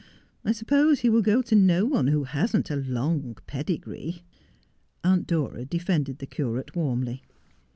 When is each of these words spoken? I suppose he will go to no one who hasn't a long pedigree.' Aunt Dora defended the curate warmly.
I 0.43 0.51
suppose 0.51 1.01
he 1.01 1.11
will 1.11 1.21
go 1.21 1.43
to 1.43 1.53
no 1.55 1.85
one 1.85 2.07
who 2.07 2.23
hasn't 2.23 2.71
a 2.71 2.75
long 2.75 3.37
pedigree.' 3.45 4.23
Aunt 5.03 5.27
Dora 5.27 5.63
defended 5.63 6.17
the 6.17 6.25
curate 6.25 6.75
warmly. 6.75 7.21